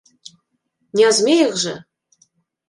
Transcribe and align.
Не 0.99 1.05
о 1.09 1.11
змеях 1.19 1.53
же? 1.65 1.75